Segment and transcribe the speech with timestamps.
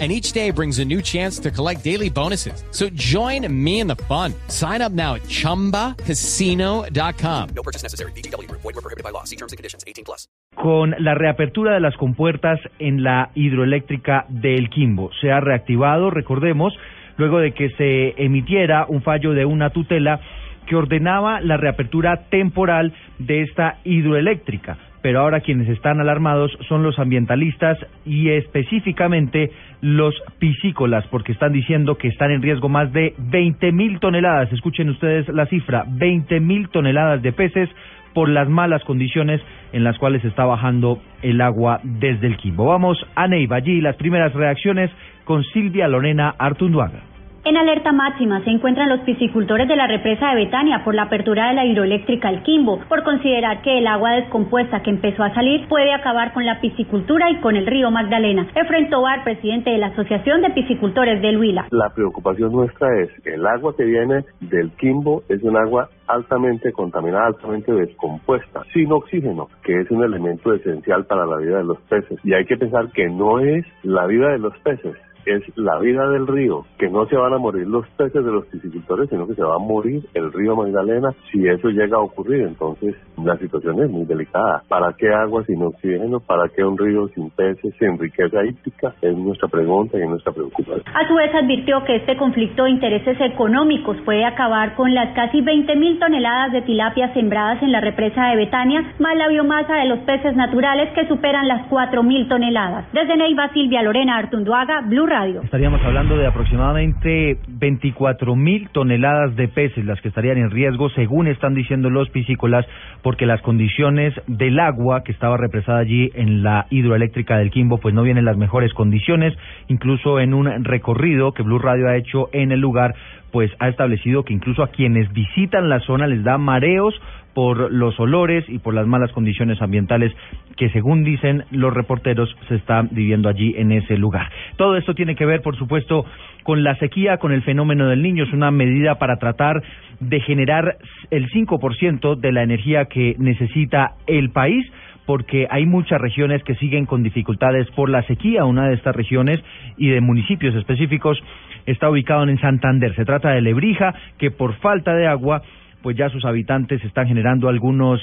[0.00, 2.64] and each day brings a new chance to collect daily bonuses.
[2.72, 4.34] So join me in the fun.
[4.48, 7.48] Sign up now at ChumbaCasino.com.
[7.54, 8.10] No purchase necessary.
[8.12, 8.50] BGW.
[8.50, 9.22] Void were prohibited by law.
[9.22, 9.84] See terms and conditions.
[9.86, 10.26] 18 plus.
[10.60, 15.10] Con la reapertura de las compuertas en la hidroeléctrica del Quimbo.
[15.20, 16.72] Se ha reactivado, recordemos,
[17.16, 20.20] luego de que se emitiera un fallo de una tutela
[20.66, 26.98] que ordenaba la reapertura temporal de esta hidroeléctrica pero ahora quienes están alarmados son los
[26.98, 27.76] ambientalistas
[28.06, 29.50] y específicamente
[29.82, 34.88] los piscícolas, porque están diciendo que están en riesgo más de 20 mil toneladas, escuchen
[34.88, 37.68] ustedes la cifra, 20 mil toneladas de peces
[38.14, 39.42] por las malas condiciones
[39.74, 42.64] en las cuales está bajando el agua desde el Quimbo.
[42.64, 44.90] Vamos a Neiva, allí las primeras reacciones
[45.26, 47.13] con Silvia Lorena Artunduaga.
[47.46, 51.48] En alerta máxima se encuentran los piscicultores de la represa de Betania por la apertura
[51.48, 55.68] de la hidroeléctrica El Quimbo, por considerar que el agua descompuesta que empezó a salir
[55.68, 58.48] puede acabar con la piscicultura y con el río Magdalena.
[58.54, 61.66] Efren Tobar, presidente de la Asociación de Piscicultores del Huila.
[61.70, 67.26] La preocupación nuestra es el agua que viene del Quimbo es un agua altamente contaminada,
[67.26, 72.18] altamente descompuesta, sin oxígeno, que es un elemento esencial para la vida de los peces.
[72.24, 76.08] Y hay que pensar que no es la vida de los peces, es la vida
[76.08, 79.34] del río, que no se van a morir los peces de los piscicultores, sino que
[79.34, 82.42] se va a morir el río Magdalena si eso llega a ocurrir.
[82.42, 84.62] Entonces, la situación es muy delicada.
[84.68, 86.20] ¿Para qué agua sin oxígeno?
[86.20, 88.94] ¿Para qué un río sin peces, sin riqueza hídrica?
[89.00, 90.82] Es nuestra pregunta y nuestra preocupación.
[90.94, 95.40] A su vez, advirtió que este conflicto de intereses económicos puede acabar con las casi
[95.40, 99.86] 20 mil toneladas de tilapia sembradas en la represa de Betania, más la biomasa de
[99.86, 102.86] los peces naturales que superan las 4 mil toneladas.
[102.92, 105.06] Desde Neiva, Silvia Lorena Artunduaga, Blue
[105.44, 111.28] Estaríamos hablando de aproximadamente 24 mil toneladas de peces las que estarían en riesgo, según
[111.28, 112.66] están diciendo los piscícolas,
[113.00, 117.94] porque las condiciones del agua que estaba represada allí en la hidroeléctrica del Quimbo, pues
[117.94, 119.32] no vienen las mejores condiciones.
[119.68, 122.96] Incluso en un recorrido que Blue Radio ha hecho en el lugar,
[123.34, 126.94] pues ha establecido que incluso a quienes visitan la zona les da mareos
[127.34, 130.12] por los olores y por las malas condiciones ambientales
[130.56, 134.30] que según dicen los reporteros se están viviendo allí en ese lugar.
[134.56, 136.06] Todo esto tiene que ver, por supuesto,
[136.44, 138.22] con la sequía, con el fenómeno del niño.
[138.22, 139.60] Es una medida para tratar
[139.98, 140.76] de generar
[141.10, 144.64] el 5% de la energía que necesita el país
[145.06, 148.44] porque hay muchas regiones que siguen con dificultades por la sequía.
[148.44, 149.40] Una de estas regiones
[149.76, 151.22] y de municipios específicos
[151.66, 152.94] está ubicado en Santander.
[152.94, 155.42] Se trata de Lebrija, que por falta de agua
[155.82, 158.00] pues ya sus habitantes están generando algunos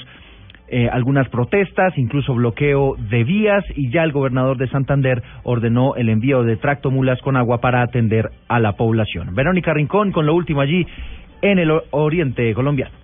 [0.68, 6.08] eh, algunas protestas, incluso bloqueo de vías y ya el gobernador de Santander ordenó el
[6.08, 9.34] envío de tractomulas con agua para atender a la población.
[9.34, 10.86] Verónica Rincón con lo último allí
[11.42, 13.01] en el oriente colombiano.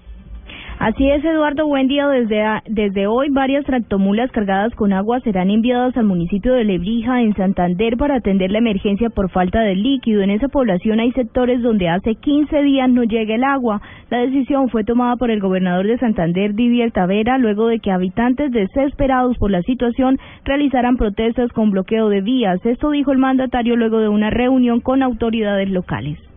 [0.78, 1.66] Así es, Eduardo.
[1.66, 2.06] Buen día.
[2.06, 7.34] Desde, desde hoy, varias tractomulas cargadas con agua serán enviadas al municipio de Lebrija, en
[7.34, 10.22] Santander, para atender la emergencia por falta de líquido.
[10.22, 13.82] En esa población hay sectores donde hace 15 días no llega el agua.
[14.08, 18.52] La decisión fue tomada por el gobernador de Santander, Didier Tavera, luego de que habitantes
[18.52, 22.64] desesperados por la situación realizaran protestas con bloqueo de vías.
[22.64, 26.27] Esto dijo el mandatario luego de una reunión con autoridades locales.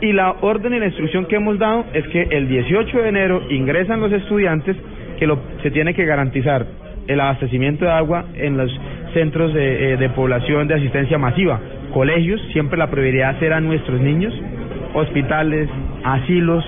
[0.00, 3.42] Y la orden y la instrucción que hemos dado es que el 18 de enero
[3.50, 4.76] ingresan los estudiantes
[5.18, 6.66] que lo, se tiene que garantizar
[7.06, 8.70] el abastecimiento de agua en los
[9.12, 11.60] centros de, eh, población de asistencia masiva,
[11.92, 14.32] colegios, siempre la prioridad será nuestros niños,
[14.94, 15.68] hospitales,
[16.04, 16.64] asilos,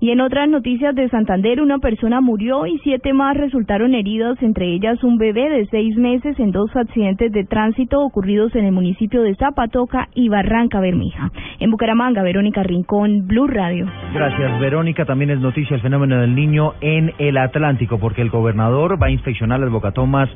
[0.00, 4.72] y en otras noticias de Santander, una persona murió y siete más resultaron heridos, entre
[4.72, 9.20] ellas un bebé de seis meses en dos accidentes de tránsito ocurridos en el municipio
[9.20, 11.30] de Zapatoca y Barranca Bermija.
[11.58, 13.86] En Bucaramanga, Verónica Rincón, Blue Radio.
[14.14, 15.04] Gracias, Verónica.
[15.04, 19.10] También es noticia el fenómeno del niño en el Atlántico, porque el gobernador va a
[19.10, 20.30] inspeccionar las bocatomas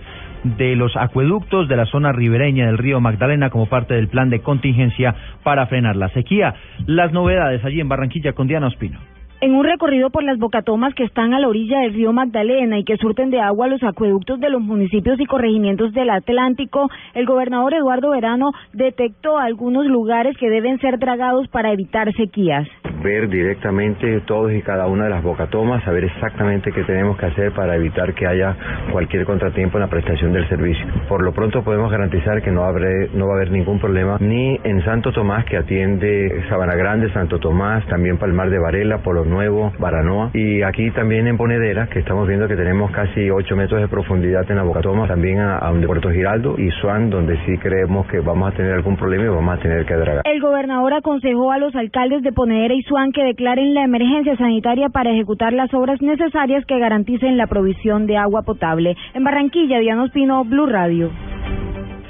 [0.45, 4.41] de los acueductos de la zona ribereña del río Magdalena como parte del plan de
[4.41, 6.55] contingencia para frenar la sequía.
[6.87, 8.99] Las novedades allí en Barranquilla con Diana Ospino.
[9.41, 12.85] En un recorrido por las bocatomas que están a la orilla del río Magdalena y
[12.85, 17.75] que surten de agua los acueductos de los municipios y corregimientos del Atlántico, el gobernador
[17.75, 22.67] Eduardo Verano detectó algunos lugares que deben ser dragados para evitar sequías.
[23.03, 27.53] Ver directamente todos y cada una de las bocatomas, saber exactamente qué tenemos que hacer
[27.53, 28.57] para evitar que haya
[28.93, 30.87] cualquier contratiempo en la prestación del servicio.
[31.09, 34.59] Por lo pronto podemos garantizar que no, habré, no va a haber ningún problema ni
[34.65, 39.73] en Santo Tomás que atiende Sabana Grande, Santo Tomás, también Palmar de Varela, por Nuevo,
[39.79, 40.31] Baranoa.
[40.35, 44.49] Y aquí también en Ponedera, que estamos viendo que tenemos casi 8 metros de profundidad
[44.51, 48.53] en la Bocatoma, también a, a Puerto Giraldo y Suan, donde sí creemos que vamos
[48.53, 50.23] a tener algún problema y vamos a tener que dragar.
[50.25, 54.89] El gobernador aconsejó a los alcaldes de Ponedera y Suan que declaren la emergencia sanitaria
[54.89, 58.97] para ejecutar las obras necesarias que garanticen la provisión de agua potable.
[59.15, 61.11] En Barranquilla, Diana Espino, Blue Radio.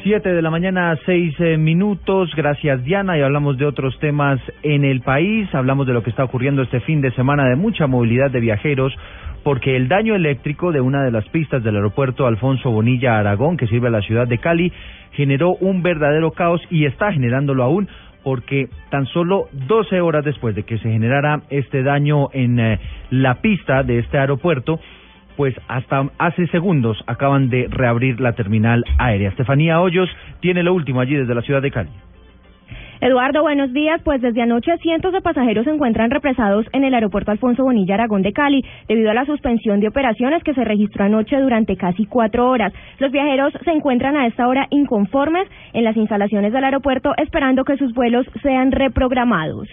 [0.04, 2.30] Siete de la mañana, seis eh, minutos.
[2.36, 3.16] Gracias, Diana.
[3.16, 5.48] Y hablamos de otros temas en el país.
[5.54, 8.92] Hablamos de lo que está ocurriendo este fin de semana de mucha movilidad de viajeros,
[9.44, 13.66] porque el daño eléctrico de una de las pistas del aeropuerto Alfonso Bonilla Aragón, que
[13.66, 14.74] sirve a la ciudad de Cali,
[15.12, 17.88] generó un verdadero caos y está generándolo aún
[18.22, 22.78] porque tan solo 12 horas después de que se generara este daño en eh,
[23.08, 24.80] la pista de este aeropuerto,
[25.36, 29.31] pues hasta hace segundos acaban de reabrir la terminal aérea.
[29.31, 30.08] Estefanía Hoyos
[30.40, 31.90] tiene lo último allí desde la ciudad de Cali.
[33.00, 34.00] Eduardo, buenos días.
[34.02, 38.22] Pues desde anoche cientos de pasajeros se encuentran represados en el aeropuerto Alfonso Bonilla Aragón
[38.22, 42.48] de Cali debido a la suspensión de operaciones que se registró anoche durante casi cuatro
[42.48, 42.72] horas.
[42.98, 47.76] Los viajeros se encuentran a esta hora inconformes en las instalaciones del aeropuerto esperando que
[47.76, 49.69] sus vuelos sean reprogramados.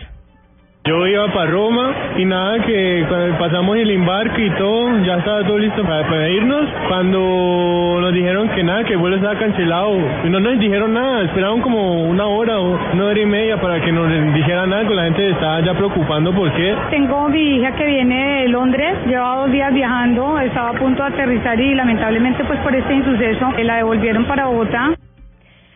[0.83, 5.43] Yo iba para Roma y nada, que cuando pasamos el embarque y todo, ya estaba
[5.43, 6.67] todo listo para, para irnos.
[6.87, 9.95] Cuando nos dijeron que nada, que el vuelo estaba cancelado,
[10.25, 13.91] no nos dijeron nada, esperaron como una hora o una hora y media para que
[13.91, 14.95] nos dijeran algo.
[14.95, 16.75] La gente estaba ya preocupando por qué.
[16.89, 21.09] Tengo mi hija que viene de Londres, lleva dos días viajando, estaba a punto de
[21.09, 24.95] aterrizar y lamentablemente pues por este insuceso eh, la devolvieron para Bogotá.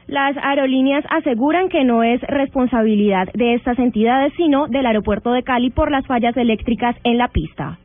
[0.08, 5.72] Las aerolíneas aseguran que no es responsabilidad de estas entidades, sino del aeropuerto de Cali
[5.72, 7.80] por las fallas eléctricas en la pista.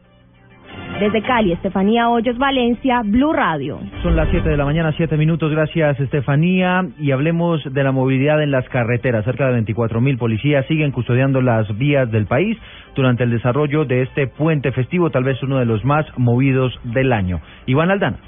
[1.01, 3.81] Desde Cali, Estefanía Hoyos, Valencia, Blue Radio.
[4.03, 5.51] Son las 7 de la mañana, 7 minutos.
[5.51, 6.83] Gracias, Estefanía.
[6.99, 9.25] Y hablemos de la movilidad en las carreteras.
[9.25, 12.59] Cerca de 24 mil policías siguen custodiando las vías del país
[12.95, 17.15] durante el desarrollo de este puente festivo, tal vez uno de los más movidos del
[17.15, 17.41] año.
[17.65, 18.19] Iván Aldana.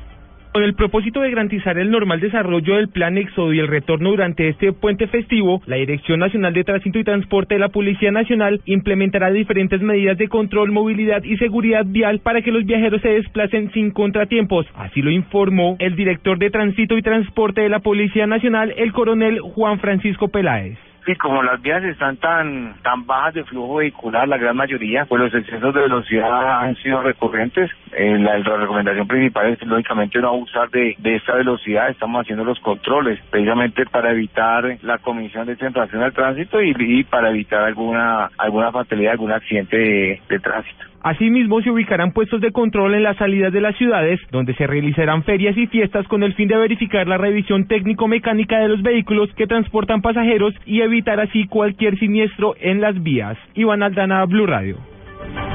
[0.52, 4.50] Con el propósito de garantizar el normal desarrollo del plan Éxodo y el retorno durante
[4.50, 9.30] este puente festivo, la Dirección Nacional de Tránsito y Transporte de la Policía Nacional implementará
[9.30, 13.92] diferentes medidas de control, movilidad y seguridad vial para que los viajeros se desplacen sin
[13.92, 14.66] contratiempos.
[14.74, 19.40] Así lo informó el director de Tránsito y Transporte de la Policía Nacional, el coronel
[19.40, 20.91] Juan Francisco Peláez.
[21.04, 25.20] Sí, como las vías están tan tan bajas de flujo vehicular, la gran mayoría, pues
[25.20, 27.70] los excesos de velocidad han sido recurrentes.
[27.90, 31.90] Eh, la, recomendación principal es lógicamente no abusar de, de esta velocidad.
[31.90, 36.72] Estamos haciendo los controles precisamente para evitar la comisión de esta infracción al tránsito y,
[36.78, 40.91] y para evitar alguna alguna fatalidad, algún accidente de, de tránsito.
[41.02, 45.24] Asimismo, se ubicarán puestos de control en las salidas de las ciudades, donde se realizarán
[45.24, 49.48] ferias y fiestas con el fin de verificar la revisión técnico-mecánica de los vehículos que
[49.48, 53.36] transportan pasajeros y evitar así cualquier siniestro en las vías.
[53.54, 54.76] Iván Aldana, Blue Radio.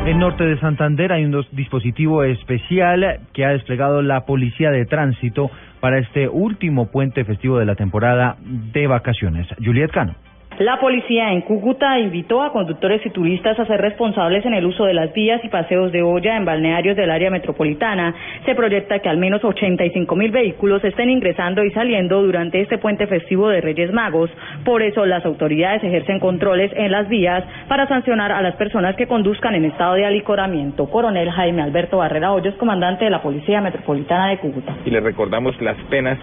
[0.06, 5.50] En norte de Santander hay un dispositivo especial que ha desplegado la Policía de Tránsito
[5.80, 9.48] para este último puente festivo de la temporada de vacaciones.
[9.64, 10.16] Juliet Cano.
[10.60, 14.86] La policía en Cúcuta invitó a conductores y turistas a ser responsables en el uso
[14.86, 18.16] de las vías y paseos de olla en balnearios del área metropolitana.
[18.44, 23.06] Se proyecta que al menos 85 mil vehículos estén ingresando y saliendo durante este puente
[23.06, 24.32] festivo de Reyes Magos.
[24.66, 29.06] Por eso las autoridades ejercen controles en las vías para sancionar a las personas que
[29.06, 30.90] conduzcan en estado de alicoramiento.
[30.90, 34.76] Coronel Jaime Alberto Barrera Hoyos, comandante de la Policía Metropolitana de Cúcuta.
[34.84, 36.18] y les recordamos las penas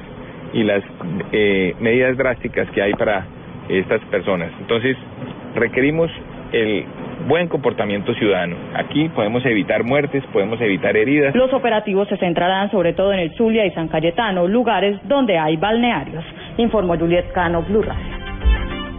[0.52, 0.82] y las
[1.30, 3.24] eh, medidas drásticas que hay para
[3.68, 4.50] estas personas.
[4.60, 4.96] Entonces,
[5.54, 6.10] requerimos
[6.52, 6.84] el
[7.26, 8.56] buen comportamiento ciudadano.
[8.74, 11.34] Aquí podemos evitar muertes, podemos evitar heridas.
[11.34, 15.56] Los operativos se centrarán sobre todo en el Zulia y San Cayetano, lugares donde hay
[15.56, 16.24] balnearios.
[16.58, 18.13] Informó Juliet Cano, Blue Radio.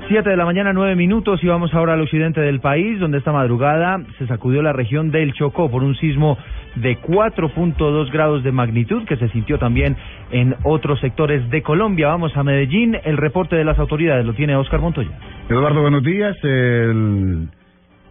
[0.08, 3.32] Siete de la mañana, nueve minutos y vamos ahora al occidente del país, donde esta
[3.32, 6.38] madrugada se sacudió la región del Chocó por un sismo
[6.76, 9.98] de 4.2 grados de magnitud que se sintió también
[10.30, 12.10] en otros sectores de Colombia.
[12.10, 15.10] Vamos a Medellín, el reporte de las autoridades lo tiene Oscar Montoya.
[15.50, 16.38] Eduardo, buenos días.
[16.44, 17.48] El-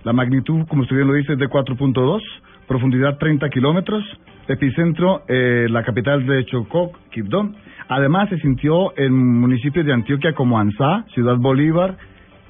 [0.05, 2.21] la magnitud, como usted bien lo dice, es de 4.2,
[2.69, 4.05] profundidad 30 kilómetros,
[4.47, 7.51] epicentro eh, la capital de Chocó, Quibdó.
[7.89, 11.97] Además, se sintió en municipios de Antioquia como Ansá, Ciudad Bolívar,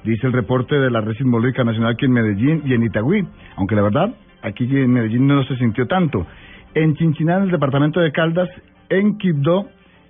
[0.03, 3.75] dice el reporte de la Red Sismológica Nacional aquí en Medellín y en Itagüí, aunque
[3.75, 6.27] la verdad, aquí en Medellín no se sintió tanto.
[6.73, 8.49] En Chinchiná, en el departamento de Caldas,
[8.89, 9.67] en Quibdó,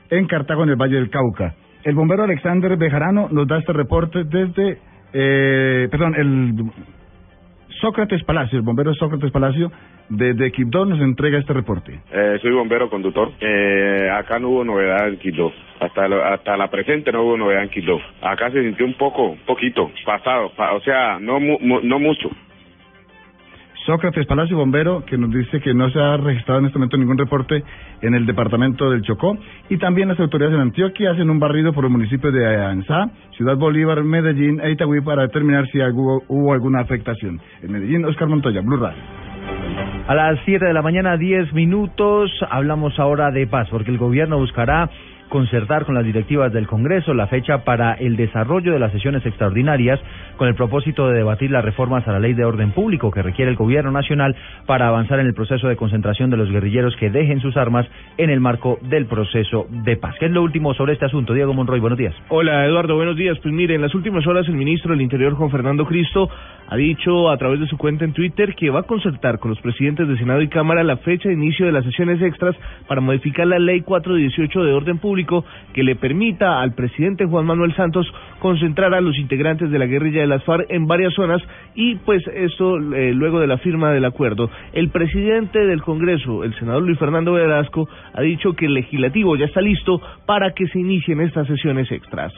[0.10, 1.54] en Cartago, en el Valle del Cauca.
[1.84, 4.80] El bombero Alexander Bejarano nos da este reporte desde,
[5.14, 6.72] eh, perdón, el
[7.82, 9.72] Sócrates Palacio, el bombero Sócrates Palacio,
[10.10, 12.00] desde Quibdó nos entrega este reporte.
[12.12, 13.32] Eh, soy bombero conductor.
[13.40, 15.52] Eh, acá no hubo novedad en Quito.
[15.80, 18.00] Hasta, lo- hasta la presente no hubo novedad en Quito.
[18.22, 20.52] Acá se sintió un poco, poquito, pasado.
[20.56, 22.30] pa- o sea, no, mu- no mucho.
[23.86, 27.18] Sócrates Palacio Bombero, que nos dice que no se ha registrado en este momento ningún
[27.18, 27.64] reporte
[28.02, 29.38] en el departamento del Chocó.
[29.70, 33.58] Y también las autoridades en Antioquia hacen un barrido por los municipios de Ansá, Ciudad
[33.58, 37.40] Bolívar, Medellín e Itagüí para determinar si hubo, hubo alguna afectación.
[37.62, 39.02] En Medellín, Oscar Montoya, Blue Radio.
[40.08, 44.38] A las 7 de la mañana, 10 minutos, hablamos ahora de paz, porque el gobierno
[44.38, 44.90] buscará
[45.30, 50.00] concertar con las directivas del Congreso la fecha para el desarrollo de las sesiones extraordinarias
[50.38, 53.52] con el propósito de debatir las reformas a la ley de orden público que requiere
[53.52, 57.40] el gobierno nacional para avanzar en el proceso de concentración de los guerrilleros que dejen
[57.40, 60.16] sus armas en el marco del proceso de paz.
[60.20, 61.34] ¿Qué es lo último sobre este asunto?
[61.34, 62.14] Diego Monroy, buenos días.
[62.30, 63.38] Hola Eduardo, buenos días.
[63.42, 66.30] Pues mire, en las últimas horas el ministro del Interior Juan Fernando Cristo
[66.68, 69.62] ha dicho a través de su cuenta en Twitter que va a concertar con los
[69.62, 72.56] presidentes de Senado y Cámara la fecha de inicio de las sesiones extras
[72.88, 75.15] para modificar la ley 418 de orden público
[75.74, 78.06] que le permita al presidente Juan Manuel Santos
[78.40, 81.42] concentrar a los integrantes de la guerrilla de las FARC en varias zonas
[81.74, 84.50] y pues esto eh, luego de la firma del acuerdo.
[84.74, 89.46] El presidente del Congreso, el senador Luis Fernando Velasco, ha dicho que el legislativo ya
[89.46, 92.34] está listo para que se inicien estas sesiones extras.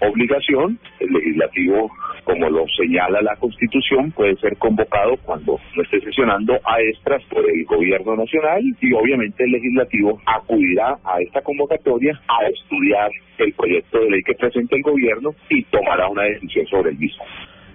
[0.00, 1.90] Obligación, el legislativo,
[2.24, 7.48] como lo señala la Constitución, puede ser convocado cuando no esté sesionando a extras por
[7.48, 14.00] el gobierno nacional y obviamente el legislativo acudirá a esta convocatoria a estudiar el proyecto
[14.00, 17.24] de ley que presenta el gobierno y tomará una decisión sobre el mismo.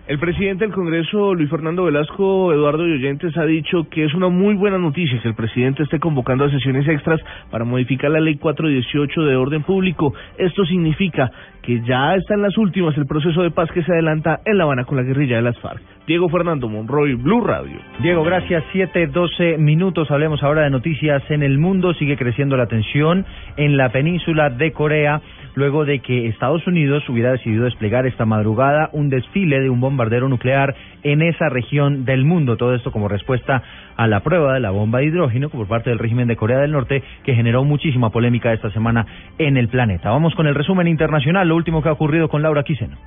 [0.06, 4.54] El presidente del Congreso, Luis Fernando Velasco Eduardo Oyentes, ha dicho que es una muy
[4.54, 9.22] buena noticia que el presidente esté convocando a sesiones extras para modificar la ley 418
[9.24, 10.14] de orden público.
[10.38, 11.32] Esto significa
[11.62, 14.66] que ya está en las últimas el proceso de paz que se adelanta en La
[14.66, 15.82] Habana con la guerrilla de las FARC.
[16.06, 17.80] Diego Fernando Monroy, Blue Radio.
[18.02, 18.62] Diego, gracias.
[18.74, 20.12] Siete, doce minutos.
[20.12, 21.94] Hablemos ahora de noticias en el mundo.
[21.94, 25.22] Sigue creciendo la tensión en la península de Corea
[25.56, 30.28] luego de que Estados Unidos hubiera decidido desplegar esta madrugada un desfile de un bombardero
[30.28, 32.58] nuclear en esa región del mundo.
[32.58, 33.62] Todo esto como respuesta
[33.96, 36.72] a la prueba de la bomba de hidrógeno por parte del régimen de Corea del
[36.72, 39.06] Norte que generó muchísima polémica esta semana
[39.38, 40.10] en el planeta.
[40.10, 42.98] Vamos con el resumen internacional, lo último que ha ocurrido con Laura Quiseno.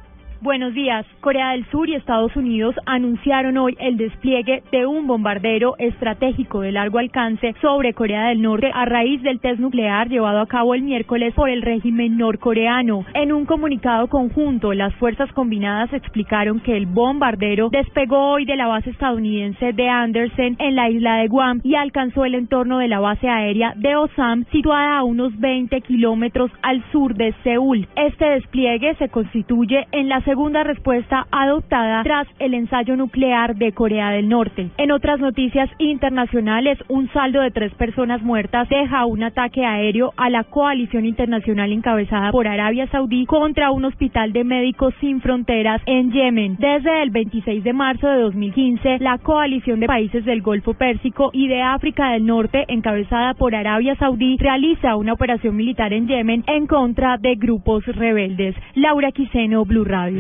[0.42, 1.06] Buenos días.
[1.22, 6.72] Corea del Sur y Estados Unidos anunciaron hoy el despliegue de un bombardero estratégico de
[6.72, 10.82] largo alcance sobre Corea del Norte a raíz del test nuclear llevado a cabo el
[10.82, 13.06] miércoles por el régimen norcoreano.
[13.14, 18.66] En un comunicado conjunto, las fuerzas combinadas explicaron que el bombardero despegó hoy de la
[18.66, 23.00] base estadounidense de Andersen en la isla de Guam y alcanzó el entorno de la
[23.00, 27.88] base aérea de Osam, situada a unos 20 kilómetros al sur de Seúl.
[27.96, 34.28] Este despliegue se constituye en segunda respuesta adoptada tras el ensayo nuclear de Corea del
[34.28, 34.70] Norte.
[34.76, 40.28] En otras noticias internacionales, un saldo de tres personas muertas deja un ataque aéreo a
[40.28, 46.10] la coalición internacional encabezada por Arabia Saudí contra un hospital de médicos sin fronteras en
[46.10, 46.56] Yemen.
[46.58, 51.46] Desde el 26 de marzo de 2015, la coalición de países del Golfo Pérsico y
[51.46, 56.66] de África del Norte, encabezada por Arabia Saudí, realiza una operación militar en Yemen en
[56.66, 58.56] contra de grupos rebeldes.
[58.74, 60.15] Laura Quiseno, Blue Radio.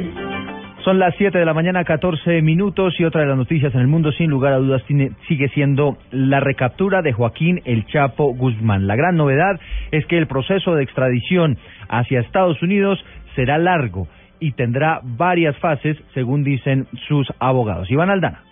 [0.86, 3.88] Son las 7 de la mañana, 14 minutos y otra de las noticias en el
[3.88, 4.82] mundo, sin lugar a dudas,
[5.26, 8.86] sigue siendo la recaptura de Joaquín El Chapo Guzmán.
[8.86, 9.58] La gran novedad
[9.90, 14.06] es que el proceso de extradición hacia Estados Unidos será largo
[14.38, 17.90] y tendrá varias fases, según dicen sus abogados.
[17.90, 18.45] Iván Aldana.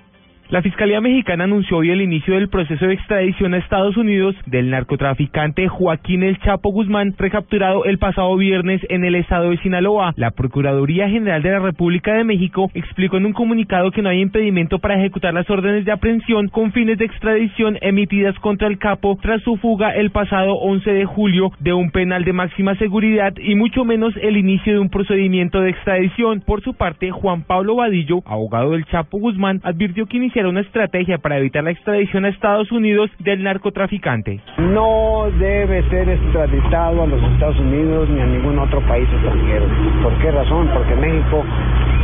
[0.55, 4.71] La Fiscalía Mexicana anunció hoy el inicio del proceso de extradición a Estados Unidos del
[4.71, 10.13] narcotraficante Joaquín El Chapo Guzmán, recapturado el pasado viernes en el estado de Sinaloa.
[10.15, 14.21] La Procuraduría General de la República de México explicó en un comunicado que no hay
[14.21, 19.19] impedimento para ejecutar las órdenes de aprehensión con fines de extradición emitidas contra el capo
[19.21, 23.57] tras su fuga el pasado 11 de julio de un penal de máxima seguridad y
[23.57, 26.43] mucho menos el inicio de un procedimiento de extradición.
[26.43, 31.19] Por su parte, Juan Pablo Vadillo, abogado del Chapo Guzmán, advirtió que iniciará una estrategia
[31.19, 34.41] para evitar la extradición a Estados Unidos del narcotraficante.
[34.59, 39.67] No debe ser extraditado a los Estados Unidos ni a ningún otro país extranjero.
[40.03, 40.71] ¿Por qué razón?
[40.73, 41.45] Porque en México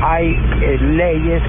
[0.03, 1.43] hay eh, leyes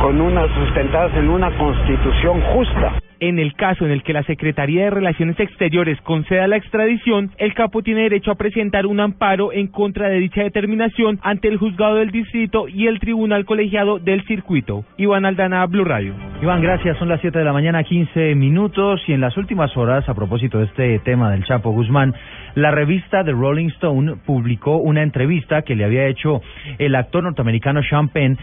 [0.00, 2.94] con una sustentadas en una constitución justa.
[3.20, 7.52] En el caso en el que la Secretaría de Relaciones Exteriores conceda la extradición, el
[7.52, 11.96] capo tiene derecho a presentar un amparo en contra de dicha determinación ante el juzgado
[11.96, 14.84] del distrito y el tribunal colegiado del circuito.
[14.96, 16.14] Iván Aldana, Blue Radio.
[16.40, 16.96] Iván, gracias.
[16.96, 19.02] Son las 7 de la mañana, 15 minutos.
[19.06, 22.14] Y en las últimas horas, a propósito de este tema del Chapo Guzmán,
[22.54, 26.40] la revista The Rolling Stone publicó una entrevista que le había hecho
[26.78, 28.38] el actor norteamericano Sean Penn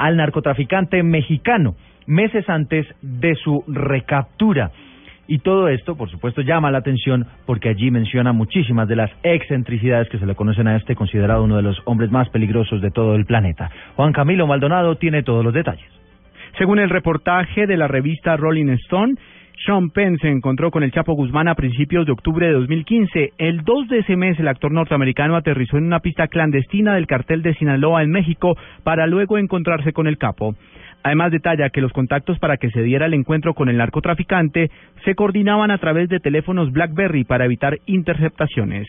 [0.00, 1.76] al narcotraficante mexicano
[2.06, 4.72] meses antes de su recaptura.
[5.28, 10.08] Y todo esto, por supuesto, llama la atención porque allí menciona muchísimas de las excentricidades
[10.08, 13.14] que se le conocen a este considerado uno de los hombres más peligrosos de todo
[13.14, 13.70] el planeta.
[13.94, 15.86] Juan Camilo Maldonado tiene todos los detalles.
[16.58, 19.14] Según el reportaje de la revista Rolling Stone,
[19.66, 23.34] Sean Penn se encontró con el Chapo Guzmán a principios de octubre de 2015.
[23.36, 27.42] El 2 de ese mes, el actor norteamericano aterrizó en una pista clandestina del cartel
[27.42, 30.54] de Sinaloa en México para luego encontrarse con el capo.
[31.02, 34.70] Además detalla que los contactos para que se diera el encuentro con el narcotraficante
[35.04, 38.86] se coordinaban a través de teléfonos BlackBerry para evitar interceptaciones.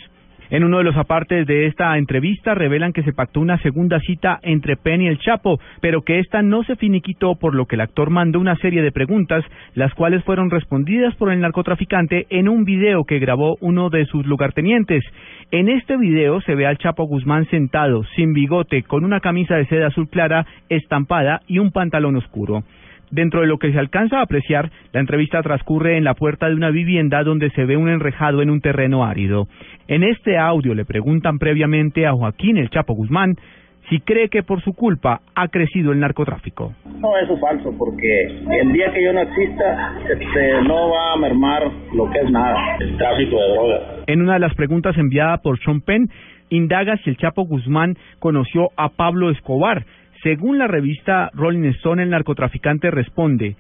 [0.51, 4.37] En uno de los apartes de esta entrevista revelan que se pactó una segunda cita
[4.43, 7.81] entre Penn y el Chapo, pero que esta no se finiquitó por lo que el
[7.81, 12.65] actor mandó una serie de preguntas, las cuales fueron respondidas por el narcotraficante en un
[12.65, 15.05] video que grabó uno de sus lugartenientes.
[15.51, 19.67] En este video se ve al Chapo Guzmán sentado, sin bigote, con una camisa de
[19.67, 22.65] seda azul clara estampada y un pantalón oscuro.
[23.11, 26.55] Dentro de lo que se alcanza a apreciar, la entrevista transcurre en la puerta de
[26.55, 29.47] una vivienda donde se ve un enrejado en un terreno árido.
[29.87, 33.35] En este audio le preguntan previamente a Joaquín el Chapo Guzmán
[33.89, 36.73] si cree que por su culpa ha crecido el narcotráfico.
[36.99, 41.17] No, eso es falso, porque el día que yo no exista, este, no va a
[41.17, 41.63] mermar
[41.93, 43.81] lo que es nada, el tráfico de drogas.
[44.07, 46.09] En una de las preguntas enviada por Sean Penn,
[46.49, 49.85] indaga si el Chapo Guzmán conoció a Pablo Escobar,
[50.23, 53.55] según la revista Rolling Stone, el narcotraficante responde,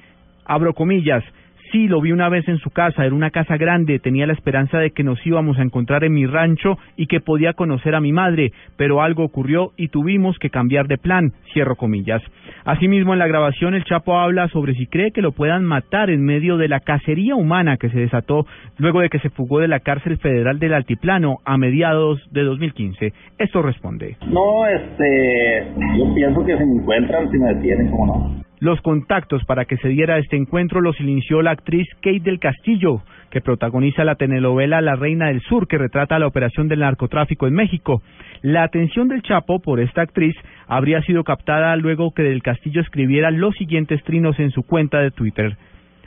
[0.45, 1.23] abro comillas,
[1.71, 4.77] sí, lo vi una vez en su casa, era una casa grande, tenía la esperanza
[4.77, 8.11] de que nos íbamos a encontrar en mi rancho y que podía conocer a mi
[8.11, 12.21] madre, pero algo ocurrió y tuvimos que cambiar de plan, cierro comillas.
[12.65, 16.23] Asimismo, en la grabación el Chapo habla sobre si cree que lo puedan matar en
[16.23, 18.45] medio de la cacería humana que se desató
[18.77, 23.13] luego de que se fugó de la cárcel federal del Altiplano a mediados de 2015.
[23.37, 24.17] Esto responde.
[24.27, 28.50] No, este, yo pienso que si me encuentran, si me detienen, ¿cómo no?
[28.61, 33.01] Los contactos para que se diera este encuentro los inició la actriz Kate del Castillo,
[33.31, 37.55] que protagoniza la telenovela La Reina del Sur, que retrata la operación del narcotráfico en
[37.55, 38.03] México.
[38.43, 40.35] La atención del Chapo por esta actriz
[40.67, 45.09] habría sido captada luego que del Castillo escribiera los siguientes trinos en su cuenta de
[45.09, 45.57] Twitter.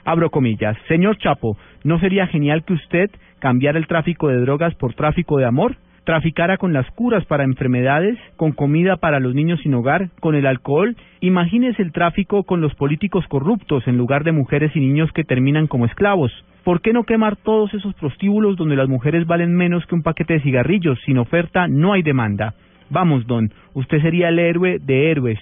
[0.04, 0.76] Abro comillas.
[0.86, 5.46] Señor Chapo, ¿no sería genial que usted cambiara el tráfico de drogas por tráfico de
[5.46, 5.74] amor?
[6.04, 10.46] Traficara con las curas para enfermedades, con comida para los niños sin hogar, con el
[10.46, 10.96] alcohol.
[11.20, 15.66] Imagínese el tráfico con los políticos corruptos en lugar de mujeres y niños que terminan
[15.66, 16.32] como esclavos.
[16.62, 20.34] ¿Por qué no quemar todos esos prostíbulos donde las mujeres valen menos que un paquete
[20.34, 20.98] de cigarrillos?
[21.04, 22.54] Sin oferta no hay demanda.
[22.90, 25.38] Vamos, don, usted sería el héroe de héroes.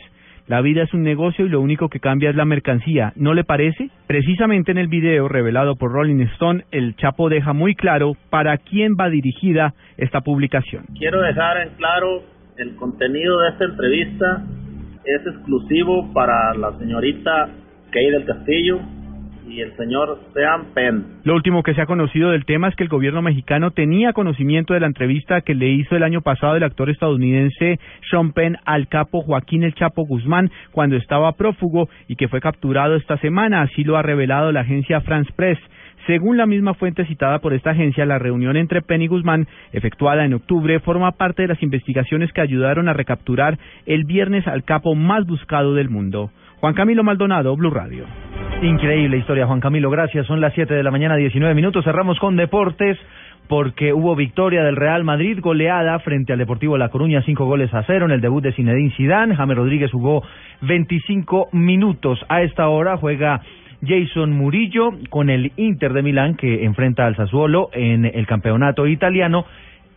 [0.48, 3.44] La vida es un negocio y lo único que cambia es la mercancía, ¿no le
[3.44, 3.90] parece?
[4.07, 8.94] Precisamente en el video revelado por Rolling Stone, el Chapo deja muy claro para quién
[9.00, 10.87] va dirigida esta publicación.
[10.98, 12.22] Quiero dejar en claro
[12.57, 14.44] el contenido de esta entrevista
[15.05, 17.48] es exclusivo para la señorita
[17.90, 18.81] Kay del Castillo,
[19.48, 21.20] y el señor Sean Penn.
[21.24, 24.74] Lo último que se ha conocido del tema es que el gobierno mexicano tenía conocimiento
[24.74, 27.78] de la entrevista que le hizo el año pasado el actor estadounidense
[28.11, 32.96] Sean Penn al capo Joaquín El Chapo Guzmán cuando estaba prófugo y que fue capturado
[32.96, 35.59] esta semana, así lo ha revelado la agencia France Press.
[36.07, 40.24] Según la misma fuente citada por esta agencia, la reunión entre Penn y Guzmán, efectuada
[40.24, 44.96] en octubre, forma parte de las investigaciones que ayudaron a recapturar el viernes al capo
[44.96, 46.31] más buscado del mundo.
[46.61, 48.07] Juan Camilo Maldonado, Blue Radio.
[48.62, 49.90] Increíble historia, Juan Camilo.
[49.90, 50.25] Gracias.
[50.29, 51.85] Son las 7 de la mañana, 19 minutos.
[51.85, 52.96] Cerramos con deportes
[53.48, 57.83] porque hubo victoria del Real Madrid, goleada frente al Deportivo La Coruña, cinco goles a
[57.83, 59.35] cero en el debut de Zinedine Zidane.
[59.35, 60.22] James Rodríguez jugó
[60.61, 62.25] 25 minutos.
[62.29, 63.40] A esta hora juega
[63.85, 69.44] Jason Murillo con el Inter de Milán que enfrenta al Sassuolo en el campeonato italiano.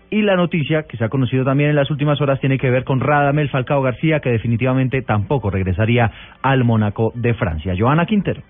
[0.10, 2.84] Y la noticia que se ha conocido también en las últimas horas tiene que ver
[2.84, 7.75] con Radamel Falcao García, que definitivamente tampoco regresaría al Mónaco de Francia.
[7.78, 8.41] Joana Quintero.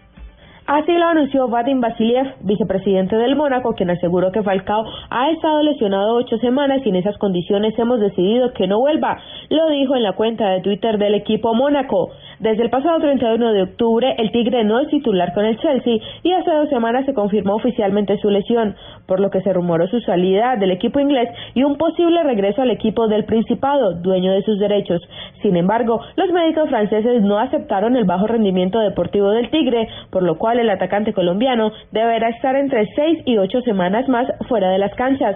[0.67, 6.15] Así lo anunció Vadim Vasiliev, vicepresidente del Mónaco, quien aseguró que Falcao ha estado lesionado
[6.15, 9.19] ocho semanas y en esas condiciones hemos decidido que no vuelva.
[9.49, 12.09] Lo dijo en la cuenta de Twitter del equipo Mónaco.
[12.39, 16.31] Desde el pasado 31 de octubre, el Tigre no es titular con el Chelsea y
[16.31, 18.75] hace dos semanas se confirmó oficialmente su lesión,
[19.05, 22.71] por lo que se rumoró su salida del equipo inglés y un posible regreso al
[22.71, 25.01] equipo del Principado, dueño de sus derechos.
[25.43, 30.37] Sin embargo, los médicos franceses no aceptaron el bajo rendimiento deportivo del Tigre, por lo
[30.59, 35.35] el atacante colombiano deberá estar entre seis y ocho semanas más fuera de las canchas.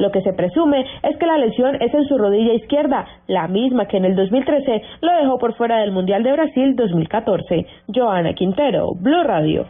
[0.00, 3.86] Lo que se presume es que la lesión es en su rodilla izquierda, la misma
[3.86, 7.66] que en el 2013 lo dejó por fuera del Mundial de Brasil 2014.
[7.94, 9.66] Joana Quintero, Blue Radio.